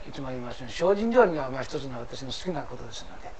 [0.07, 3.31] いつも言いますように精進料理がまあ一つの私の好きなことですので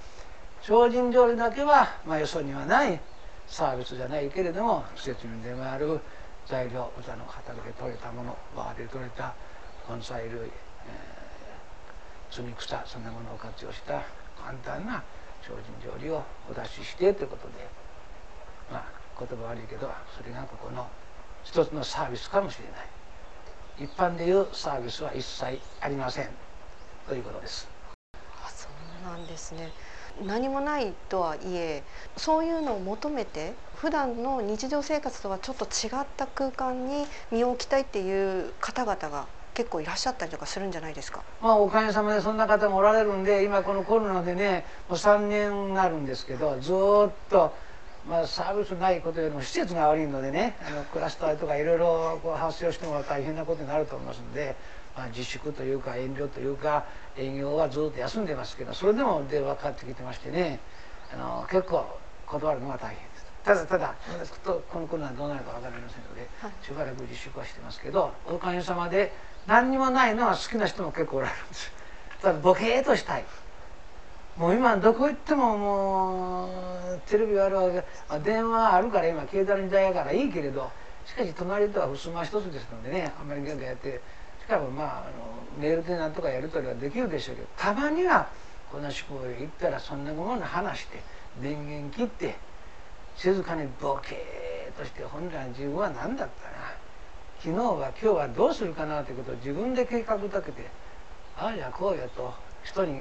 [0.62, 3.00] 精進料理だけはまあよそにはない
[3.48, 6.00] サービスじゃないけれども季節に出回る
[6.46, 9.34] 材料歌の畑で採れたもの和で採れた
[9.90, 14.02] 根菜類、えー、摘み草そんなものを活用した
[14.44, 15.02] 簡単な
[15.42, 17.54] 精進料理をお出ししてということで。
[18.70, 20.86] まあ言葉悪いけどそれがここの
[21.44, 23.84] 一つのサービスかもしれない。
[23.84, 26.28] 一般でいうサービスは一切ありません。
[27.08, 27.68] ということです。
[28.44, 28.68] あそ
[29.04, 29.70] うなんですね。
[30.24, 31.82] 何もないとはいえ
[32.16, 41.22] そういうのを求めて普段の日常生活とはちょっと違った空間に身を置きたいっていう方々が結構いらっしゃったりとかするんじゃないですか？
[41.40, 46.74] まあおかげさまでそんな方もおられるんで今このコロナでねもう3年になるんですけどずっ
[47.30, 47.54] と
[48.08, 54.56] まあサービスないことよりも施設が悪いのでねあのクラスターとかいろいろ発生しても大変なことになると思いますんで
[54.94, 56.84] まあ、自粛というか遠慮というか
[57.16, 60.60] 営業はずっと休んでますけどそれでも電話かかってきてましてね
[61.14, 61.86] あの結構
[62.26, 63.94] 断るのが大変ですただただ
[64.44, 69.12] このコロナどうなるか分かりませんので、はい、しばらく自粛はしてますけどおかげさまで
[69.46, 71.72] 何にもないのは好きな人も結構おられるんです。
[72.20, 73.24] ただボケーとしたい。
[74.36, 77.84] もう今どこ行ってももうテレビあるわけ。
[78.20, 80.70] 電話あるから今携帯の時代やからいいけれど。
[81.06, 84.00] しかし隣とは襖一つですのでねあんまりギャやって
[84.40, 85.12] しかもまああの
[85.58, 88.28] メールでなんとかやり取りはできるでしょうけどたまには
[88.70, 91.02] こんな宿坊へ行ったらそんなもの話して
[91.42, 92.36] 電源切って
[93.16, 96.61] 静かにボケーとして本来自分は何だったな
[97.44, 100.70] 昨日は今日はどうするかなということを自分で計画立てて
[101.36, 103.00] ああやこうやと人に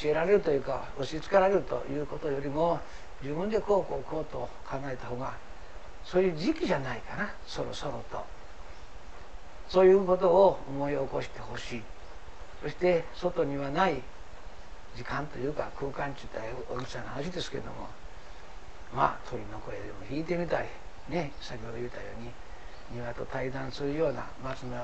[0.00, 2.78] 教えられるというか押し付けられるということよりも
[3.20, 5.34] 自分でこうこうこうと考えた方が
[6.04, 8.24] そういう時期じゃないかなそろそろと。
[9.68, 11.82] そういうことを思い起こしてほしい
[12.60, 14.02] そして外にはない
[14.96, 17.88] 時間というか空間って言ったら大きさの話ですけども
[18.92, 20.68] まあ鳥の声でも弾いてみたり
[21.08, 22.30] ね先ほど言ったように
[22.92, 24.76] 庭と対談するような松の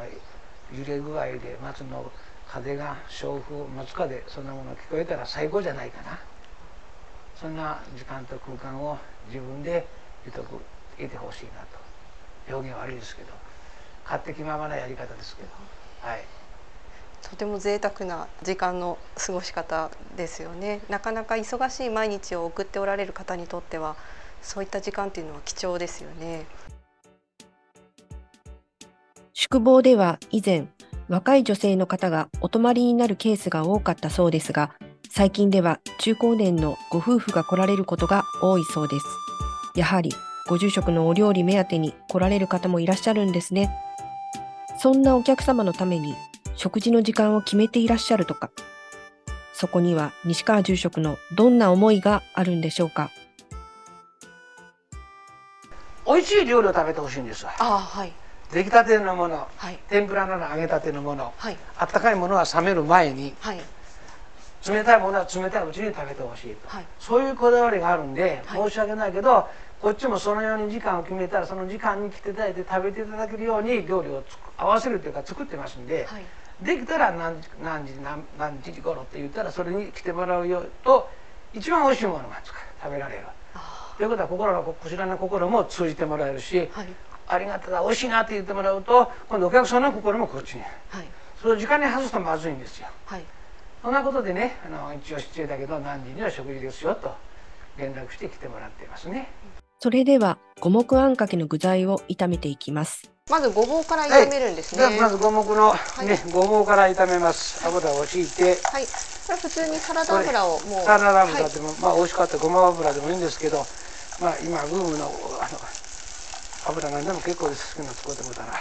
[0.77, 2.11] 揺れ具合で松の
[2.49, 6.19] 風が小風松風そんなもの聞こえたら最高じゃないかな。
[7.40, 8.97] そんな時間と空間を
[9.29, 9.87] 自分で
[10.25, 10.49] 得得
[10.99, 12.55] 得てほしいなと。
[12.57, 13.33] 表現悪いですけど。
[14.05, 15.49] 勝手気ままなやり方ですけど。
[16.01, 16.25] はい。
[17.29, 20.81] とても贅沢な時間の過ごし方ですよね。
[20.88, 23.97] なかなか忙しい毎日を送っておられる方にとっては
[24.42, 26.47] そういった時間っていうのは貴重ですよね。
[29.48, 30.66] 宿坊では以前
[31.09, 34.72] 若い女性の方がお泊まりになるケースが多かったそうですが
[35.09, 39.06] 最近では中高年のご夫婦が来られることが多いそうです。
[39.76, 40.11] やはり
[40.48, 43.70] ご住職のお料理目当てに来られる方もいらっしゃるんですね。
[44.78, 46.16] そんなお客様のために
[46.56, 48.50] 食事の時間を決めていらっしゃるとか
[49.52, 53.11] そこには西川住職のどんな思いがあるんでしょうか。
[56.04, 57.54] 美味しい料理を食べてほしいんですわ。
[57.61, 58.12] あはい
[58.52, 59.78] 出来たてのものはい。
[59.88, 61.56] 天ぷらなら揚げたてのものはい。
[61.78, 63.61] あったかいものは冷める前にはい。
[64.66, 66.87] 冷たいものは冷たいうちに食べてほしいと、はい。
[66.98, 68.70] そういうこだわりがあるんで、はい。
[68.70, 69.48] 申し訳ないけど
[69.80, 76.24] こっちもそのように時間を決めたらその時間に来ていただいて食べていただけるように料理をつく合わせるというか作ってますんで、はい。
[76.61, 81.11] できたら何時何時何何時頃って言ったらそれに来てもらうよと
[81.52, 82.40] 一番美味しいものが
[82.82, 83.26] 食べられる。
[83.54, 86.88] あということは心のこちらの心も通じてもらえるし、はい
[87.28, 90.62] ありがただ美味しいなって言ってもらうと今度お客さんの心もこっちに。
[90.62, 90.66] は
[91.00, 91.06] い。
[91.40, 92.88] それを時間に外すとまずいんですよ。
[93.04, 93.22] はい。
[93.82, 97.14] そんなことでねあの一応失礼だけど何時には食事ですよと
[97.76, 99.28] 連絡して来てもらっていますね。
[99.78, 103.10] それでは五目あんかけの具材を炒めていきます。
[103.30, 104.88] まずごぼうから炒めるんですね。
[104.88, 106.06] ではまず五目の、い。
[106.06, 107.66] ねごぼうから炒めます。
[107.66, 108.58] 油を敷いて。
[108.64, 108.84] はい。
[109.26, 113.58] これ普通にサラダ油をもうサラダ油はいでも、まあ美味しかったごま油でもいいんですけど
[114.22, 115.58] まあ今ブームのあの
[116.68, 118.55] 油なんでも結構ですけど使ってもたら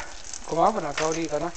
[0.49, 1.45] ごま油の香りいいかな。
[1.45, 1.55] はい。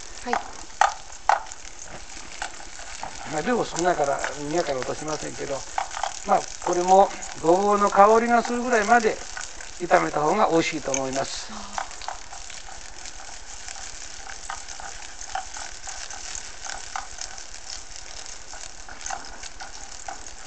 [3.33, 5.55] まあ、量少ないから宮から落としませんけど、
[6.27, 7.09] まあ、これも
[7.43, 9.15] ごぼうの香りがするぐらいまで
[9.81, 11.53] 炒めた方が美味しいと思います。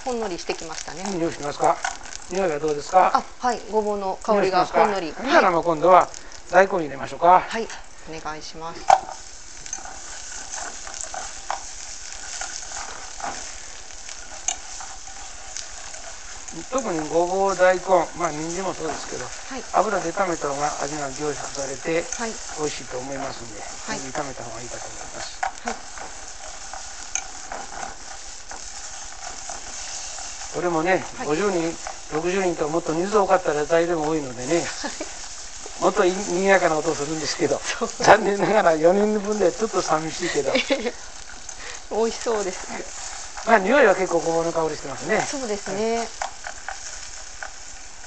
[0.04, 1.78] ほんのりしてきましたね匂いしますか
[2.32, 3.12] 匂いはどうですか？
[3.16, 5.12] あはいごぼうの香りがほんのり。
[5.12, 6.08] そしたらもう今度は
[6.52, 7.42] 大根入れましょうか。
[7.42, 7.68] はい
[8.10, 8.82] お願いします。
[16.70, 17.82] 特にごぼう大根
[18.20, 19.64] まあ人参もそうですけどはい。
[19.88, 22.32] 油で炒めた方が味が凝縮されてはい。
[22.60, 24.00] 美味しいと思いますんで、はい。
[24.12, 25.40] 炒めた方がいいかと思います。
[25.64, 25.76] はい。
[30.56, 31.28] これもね、はい。
[31.28, 31.72] 50人
[32.12, 34.64] 60人ともっと人数多かったら大でも多いのでね。
[35.82, 37.60] もっとにぎやかな音をするんですけど
[38.04, 40.52] 残念ながら4人分でちょっと寂しいけど。
[41.92, 43.48] 美味しそうです。
[43.48, 45.26] まあ匂いは結構ごぼうの香りしてますね。
[45.30, 46.08] そうですね。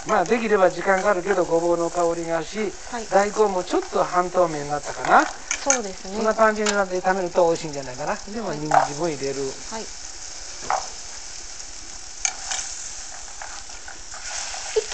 [0.07, 3.07] まあできれば時間かかるけどごぼうの香りがし、はい。
[3.11, 6.17] 大根もちょっと半透明になったかな、そうですね。
[6.17, 8.17] そんな感じになって炒めると美味しいんじゃないかな。
[8.29, 8.59] でもはい。
[8.59, 9.53] 人参も入れる。
[9.71, 10.04] はい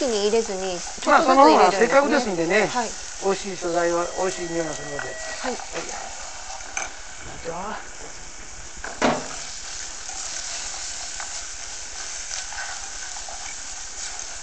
[0.01, 1.87] 気に入れずにちょまあっとずつ入れるんですね。
[1.87, 2.89] せっかくですんでねはい。
[3.21, 5.05] 美味しい素材は美味しい匂いがするので。
[5.05, 5.55] はい
[7.45, 7.79] じゃあ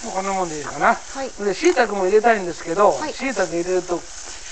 [0.04, 0.94] もうこんなもんでいいかな。
[0.94, 1.30] はい。
[1.44, 3.12] で椎茸も入れたいんですけどはい。
[3.12, 4.02] 椎茸入れるとひ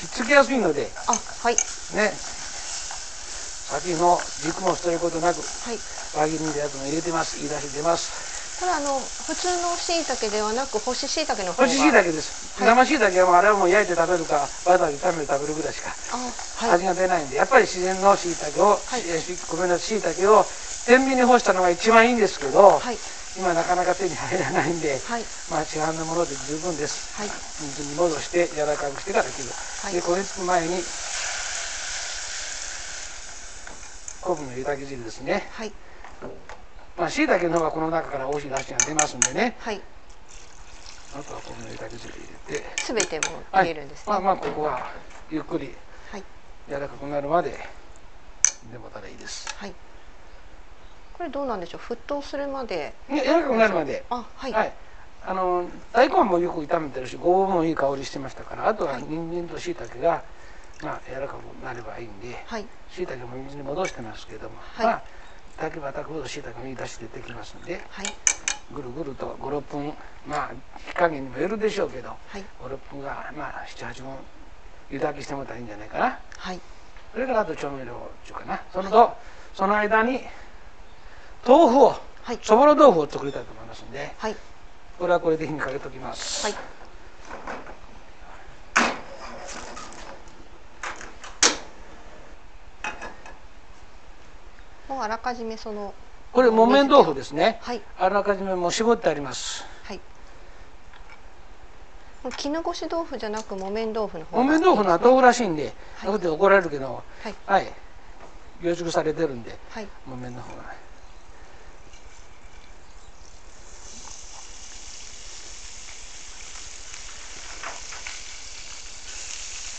[0.07, 0.91] っつきやすいので。
[1.07, 1.55] あはい。
[1.55, 2.11] ね。
[3.71, 5.79] 先の軸も捨てることなくはい。
[6.19, 7.37] 輪切りのやつも入れてます。
[7.39, 12.73] 言い出し出ますこれあの普通の椎茸ではなく干し椎茸の方が干し椎茸です、はい。
[12.73, 15.93] 生椎茸はもうあれはもう焼いて食べるかバターで炒めて食べるぐらいしか
[16.73, 19.05] 味が出ないんでやっぱり自然の椎茸を、はい。
[19.53, 20.45] ごめんなさい椎茸を
[20.89, 22.97] 天秤に干したのが一番いいんですけど、はい。
[23.37, 25.23] 今なかなか手に入らないんで、はい。
[25.51, 27.13] まあ市販のもので十分です。
[27.21, 27.29] はい。
[27.29, 29.53] 水に戻して柔らかくしてから切る、
[29.85, 29.93] はい。
[29.93, 30.81] でこれつく前に
[34.23, 35.47] 昆布の湯炊き汁ですね。
[35.53, 35.73] はい
[36.97, 39.57] まあ椎茸の方はこの中から美味しい出汁が出ますんでね。
[39.59, 39.81] はい。
[41.15, 42.65] あとは昆布の湯炊き汁入れて。
[42.79, 44.05] すべても入れるんですね。
[44.07, 44.87] まあまあここは
[45.31, 45.75] ゆっくり
[46.11, 46.25] はい。
[46.69, 47.59] 柔らかくなるまで
[48.73, 49.55] でもたらいいです。
[49.59, 49.75] はい。
[51.13, 51.81] これどうなんでしょう？
[51.81, 52.95] 沸騰するまで。
[53.09, 54.05] ね柔らかくなるまで。
[54.11, 54.53] あはい。
[54.53, 54.73] はい。
[55.29, 59.03] あの大根もよく炒めてるしごぼうもいい香りしてましたからあとははい。
[59.03, 60.23] 人参と椎茸が
[60.81, 62.67] まあ柔らかくなればいいんではい。
[62.91, 64.87] 椎茸も水に戻してますけども、はい。
[64.87, 65.03] まあ
[65.57, 68.07] 炊けば炊くほどしいたけのいい出し出てきますんではい。
[68.73, 69.93] ぐるぐると56分
[70.27, 70.51] まあ
[70.89, 72.45] 火加減にもよるでしょうけどはい。
[72.63, 74.13] 56分がまあ78分
[74.91, 76.19] 湯炊きしてもらったらいいんじゃないかな。
[76.37, 76.61] はい。
[77.13, 78.61] それからあと調味料っていうかな。
[78.73, 79.17] そのと
[79.55, 80.21] その間に
[81.47, 82.39] 豆腐をはい。
[82.43, 84.37] そぼろ豆腐を作りたいと思いますんではい。
[84.99, 86.76] これはこれで火にかけておきます、はい
[94.97, 95.95] もうあらかじめその
[96.33, 97.59] これ木綿豆腐ですね。
[97.61, 97.83] はい。
[97.99, 99.63] あらかじめもう絞ってあります。
[99.85, 100.01] はい。
[102.25, 106.11] もう絹ごし豆腐じゃなく木綿豆腐の方木綿豆腐のは豆腐らしいんで、はい。
[106.13, 107.35] 後で怒られるけどはい。
[107.45, 107.73] はい。
[108.63, 109.89] 凝縮されてるんではい。
[110.07, 110.63] 木綿の方が。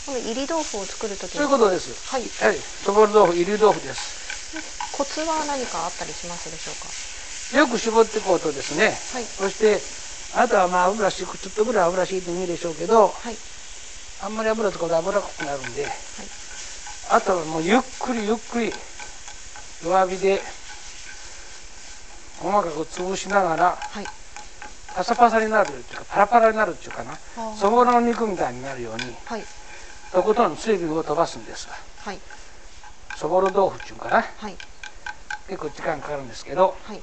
[0.06, 2.08] この入り豆腐を作るときそういうことです。
[2.08, 2.22] はい。
[2.22, 2.56] はい。
[2.56, 4.17] そぼろ豆腐入り豆腐です
[4.98, 6.90] コツは何かあったりしますでしょうか？
[7.56, 9.24] よく絞っていこうとですね、はい。
[9.24, 9.78] そして
[10.36, 13.36] あとはまあ油敷くちょっとぐらい油敷いてもいいでしょうけどはい。
[14.20, 15.86] あんまり油使うと油濃くなるんで、
[17.10, 18.72] あとはもうゆっくりゆっくり
[19.84, 20.42] 弱火で
[22.40, 24.06] 細かく潰しながらはい。
[24.96, 27.16] パサパサになるっていうかパラパラになるっていうかな。
[27.56, 29.44] そぼろの肉みたいになるようにはい。
[30.12, 31.68] とことん水分を飛ばすんです。
[32.04, 32.18] はい。
[33.16, 34.22] そぼろ豆腐っていうかな。
[34.22, 34.56] はい
[35.48, 37.00] 結構時間かかるんですけどはい。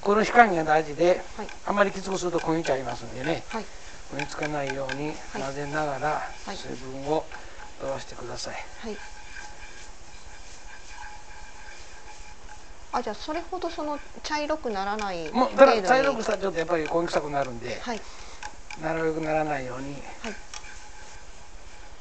[0.00, 1.46] この火加減が大事ではい。
[1.66, 3.42] あまりきつくすると焦げちゃいますんでね。
[3.48, 3.64] はい。
[4.14, 5.42] 焦げつかないようにはい。
[5.42, 6.08] 混ぜながら
[6.46, 6.56] はい。
[6.56, 7.24] 水分を
[7.80, 8.96] 飛ばしてください、はい。
[12.92, 15.82] あじゃあそれほどその茶色くならないもう程度に。
[15.82, 18.00] ただ茶色くしたらちょっとやっぱり焦げ臭くなるんで、はい。
[18.82, 19.94] なるべくならないように。
[20.22, 20.51] はい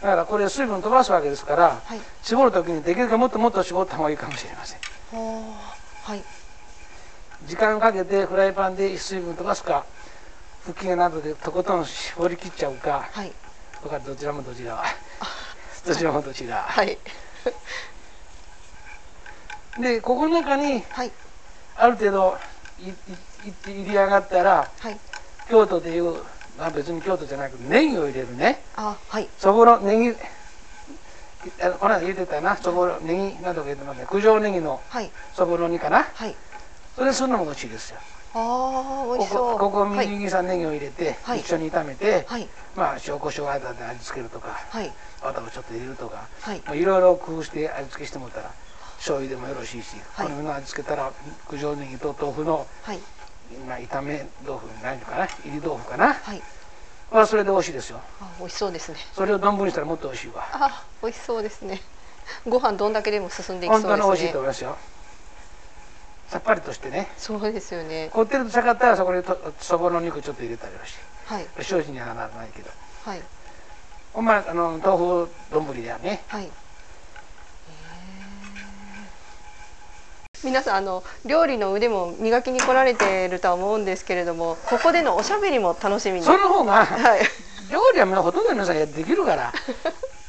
[0.02, 2.00] だからこれ水分飛ばすわけですからはい。
[2.24, 4.80] 絞る時にできるだけもっともっと絞った方がいいかもしれません。
[5.12, 6.24] はい。
[7.46, 9.86] 時間かけてフライパンで水分飛ばすか
[10.66, 13.32] 腹筋などでとことん絞り切っちゃうかはい。
[13.84, 14.84] とかどちらもどちら
[15.86, 16.58] どちらもどちら。
[16.68, 16.98] はい。
[19.80, 21.12] でここの中にはい。
[21.78, 22.38] ある程度
[22.80, 22.94] いいい
[23.66, 25.00] 入り上がったらはい。
[25.50, 26.16] 京都でいう、
[26.58, 28.62] まあ、別に京都じゃなくてネギを入れるね。
[28.76, 29.28] あはい。
[29.38, 30.16] そぼろネギ
[31.62, 32.56] あのこの間言ってたな。
[32.58, 34.06] そぼろネギなどが言ってますね。
[34.10, 35.10] 九条ネギのはい。
[35.34, 36.04] そぼろ煮かな。
[36.14, 36.36] はい。
[36.96, 37.98] それするのも美味しいですよ。
[38.34, 39.58] あー美味こしそう。
[39.58, 40.08] こここみはい。
[40.08, 41.40] じんネギを入れて、はい。
[41.40, 42.48] 一緒に炒めて、はい。
[42.76, 44.92] まあ塩コショウ間で味付けるとかはい。
[45.24, 46.62] バターをちょっと入れるとかはい。
[46.66, 48.52] まあいろいろ工夫して味付けしてもらったら
[48.98, 50.28] 醤油でもよろしいし、はい。
[50.28, 51.12] この味付けたら
[51.50, 53.00] 九条ネギと豆腐の、はい
[53.68, 56.14] まあ、炒め豆腐何かな入り豆腐かな。
[56.14, 56.42] はい。
[57.12, 58.00] まあそれで美味しいですよ。
[58.22, 58.98] あ美味しそうですね。
[59.14, 60.48] それを丼にしたらもっと美味しいわ。
[60.54, 61.82] あ美味しそうですね。
[62.48, 63.90] ご飯どんだけでも進んでいきそうですね。
[63.90, 64.78] 本当に美味しいと思いますよ。
[66.30, 67.10] さっぱりとしてね。
[67.18, 68.10] そうですよね。
[68.14, 71.48] こってりとしたかったらそこにとそぼろの肉ちょっと入れたりはしはい。
[71.60, 72.70] 精進にはならないけど。
[73.04, 73.22] はい。
[74.14, 76.24] ほんまあの豆腐丼ではね。
[76.28, 76.50] はい。
[80.44, 86.26] 皆さんあの料理の腕も磨きに来られているとは思うんですけれどもここでのおしゃべりも楽しみに。
[86.26, 87.22] その方がはい。
[87.72, 89.54] 料理はほとんどの皆さんやできるから。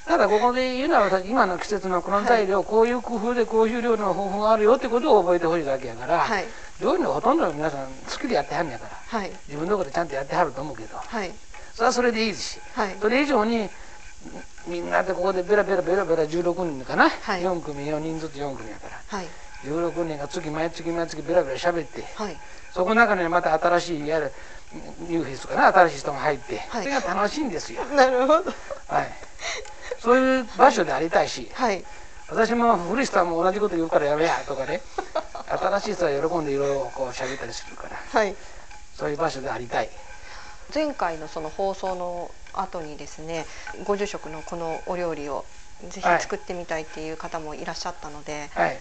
[0.07, 6.45] ただここで言うのは私今の季節のこの材料、こういう工夫でこういう料理の方法があるよってことを覚えてほしいだけやから、はい。
[6.81, 9.31] 料理のほとんどの皆さん好きでやってはんねやからはい。
[9.49, 10.97] 自分のとこでちゃんとやってはると思うけど。
[10.97, 11.31] はい。
[11.73, 12.61] それはそれでいいし。
[12.75, 12.97] はい。
[13.01, 13.71] それ以上に
[14.67, 17.43] みんなでここでベラベラベラベラ16人かな、はい。
[17.43, 19.19] 4組4人ずつ4組やから。
[19.19, 19.27] はい
[19.65, 22.37] 16人が月毎月毎月ベラベラ喋ってはい。
[22.73, 24.33] そこの中にまた新しいいわゆる
[25.09, 26.83] ニューフェイスとかな新しい人が入って、はい。
[26.85, 28.45] それが楽しいんですよ、なるほど。
[28.89, 29.13] はい、
[30.01, 31.85] そういう場所でありたいしはい。
[32.29, 34.81] 私も古市さんも同じこと言うからやめやとかね
[35.47, 38.35] 新しい人は喜んでいろいろこう喋ったりするからはい。
[38.95, 39.91] そういう場所でありたい。
[40.75, 43.45] 前回のその放送の後にですね
[43.85, 45.45] ご住職のこのお料理を
[45.91, 46.21] ぜひはい。
[46.21, 48.79] 作ってみたいっていう方もいらっしゃったので、はい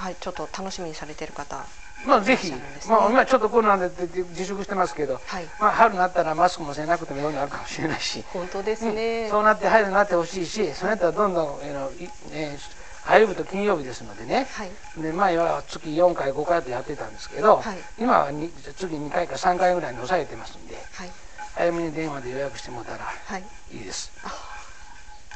[0.00, 1.64] はい、ちょっと楽しみにされてる方
[2.06, 2.50] まあぜひ、
[2.88, 3.90] まあ今ちょっとコロナで
[4.30, 5.44] 自粛してますけど、はい。
[5.60, 14.46] まあ春になったらマスクもせなくてもようになるかもしれないし、本当ですね、そうなって春になってほしいしそれやったらどんどん、えーえー火曜日と金曜日ですのでね。
[14.52, 14.70] はい。
[15.02, 17.78] で前は月4回5回とやってたんですけど、はい。
[17.98, 21.10] 今はに月2回か3回ぐらいに抑えてますんではい。
[21.54, 23.44] 早めに電話で予約してもらったらはい。
[23.72, 24.12] いいです。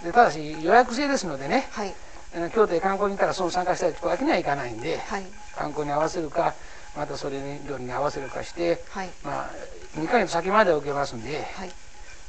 [0.05, 1.67] でただし予約制ですのでね
[2.53, 5.24] 京都へ観光に行ったらその参加したいわけにはいかないんではい。
[5.57, 6.55] 観光に合わせるか
[6.97, 9.09] またそれに料理に合わせるかしてはい。
[9.22, 9.51] まあ
[9.99, 11.70] 2ヶ月先まで受けますんではい。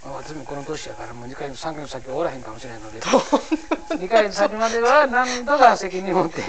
[0.03, 6.43] 私もこの年やからもう2ヶ月3ヶ月先はおらへんかもしれないので2ヶ月先までは何とか責任を持って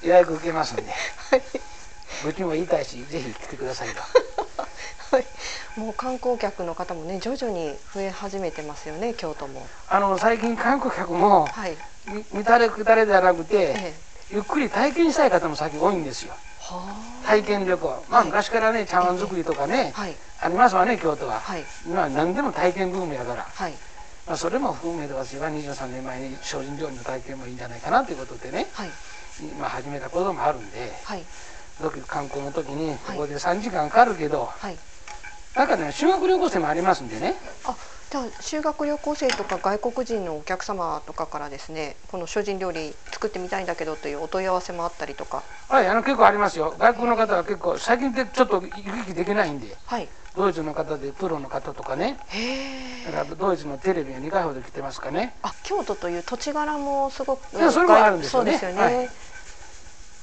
[0.02, 0.84] 予約受けますんで、
[2.26, 4.21] うちも言いたいしぜひ来てくださいと。
[5.12, 5.26] はい、
[5.78, 9.66] もう観光客の方もね徐々に増え始めてますよね京都も。
[9.90, 11.76] あの最近観光客もはい。
[12.06, 13.94] み見たれくたれではなくて、え
[14.30, 14.34] え。
[14.34, 16.32] ゆっくり体験したい方も最近多いんですよ。
[16.60, 18.04] は体験旅行。
[18.08, 20.00] まあ昔からね茶碗作りとかね、あ。
[20.00, 20.16] はい。
[20.40, 21.64] ありますわね京都は、はい。
[21.86, 23.74] 今は何でも体験ブームやから、はい。
[24.26, 28.88] まあ、それも含めて私は23年前に精進料理の体験もいいんじゃないかなということでね、はい。
[29.60, 30.90] まあ、始めたこともあるんで。
[31.04, 31.26] はい。
[31.80, 32.98] 時観光の時にはい。
[32.98, 34.78] ここで3時間かかるけど、はい。
[35.54, 37.34] 中でね修学旅行生もありますんでね
[37.64, 37.76] あ、
[38.10, 45.42] じゃあ修学旅行生とか外国人のお客様とかからですね、この精進料理作ってみたいんだけどというお問い合わせもあったりとか。
[45.68, 50.08] はいあの結構ありますよ外国の方は結構最近ってちょっと行き来できないんではい。
[50.34, 53.04] ドイツの方でプロの方とかねへえ。
[53.06, 57.56] だからドイツのテレビが2回ほど来てますかねあ、京都という土地柄もすごく。
[57.56, 58.94] いやそれもあるんですよねそうですよね。
[58.96, 59.10] はい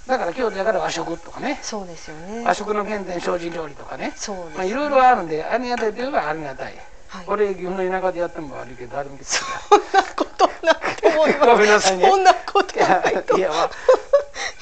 [0.07, 2.43] だから京都やから和食とかねそうですよね。
[2.45, 6.73] 和食の原点精進料理とかねそうです、まあいろいろあるんでありがたいといえばありがたい
[7.09, 7.25] はい。
[7.25, 11.45] これ岐阜の田舎でやっても悪いけどあるんですよそんなことないと思います。
[11.45, 13.37] ごめんなさいねそんなことないと。
[13.37, 13.69] いいやまあ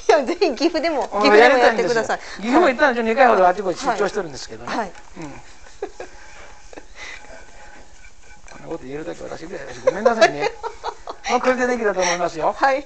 [0.10, 2.20] や、ぜひ岐阜でも、岐もう阜でもやってください。
[2.38, 4.88] 岐阜も行ったんですよ2回ほどあちこち出張してるんですけどね、はい。
[4.88, 5.24] うん
[8.52, 10.52] こんなこと言えるだけ私ぐらいだしごめんなさいね
[11.30, 12.86] もうこれでできたと思いますよはい。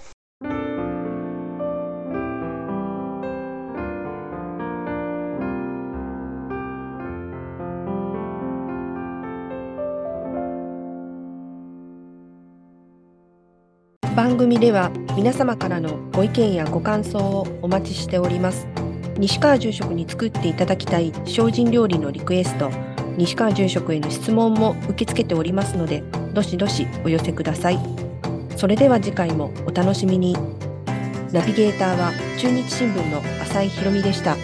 [14.16, 18.68] 番組では皆様からのご意見やご感想をお待ちしております。
[19.18, 22.72] 西川住職に作っていただきたい精進料理のリクエスト
[23.18, 26.04] 西川住職への質問も受け付けておりますので
[26.34, 27.80] どしどしお寄せください。
[28.58, 30.36] それでは次回もお楽しみに。
[31.32, 34.36] ナビゲーターは中日新聞の浅井博美でした。